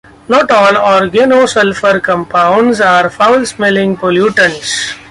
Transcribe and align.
Not 0.27 0.49
all 0.49 0.73
organosulfur 0.73 2.01
compounds 2.01 2.81
are 2.81 3.11
foul-smelling 3.11 3.97
pollutants. 3.97 4.95